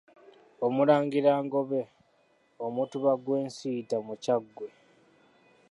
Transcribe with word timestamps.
Omulangira 0.65 1.31
Ngobe, 1.45 1.81
Omutuba 2.65 3.11
gw'e 3.23 3.39
Nsiita 3.47 3.97
mu 4.07 4.13
Kyaggwe. 4.23 4.67